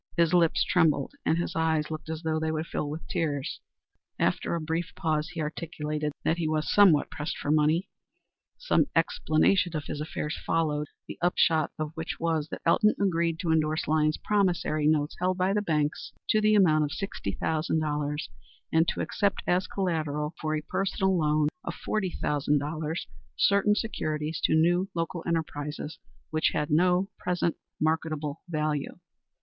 [0.17, 3.59] His lip trembled and his eyes looked as though they would fill with tears.
[4.17, 7.89] After a brief pause he articulated that he was somewhat pressed for ready money.
[8.57, 13.51] Some explanation of his affairs followed, the upshot of which was that Elton agreed to
[13.51, 18.29] indorse Lyons's promissory notes held by the banks to the amount of $60,000,
[18.73, 23.05] and to accept as collateral for a personal loan of $40,000
[23.37, 25.99] certain securities of new local enterprises
[26.31, 28.97] which had no present marketable value.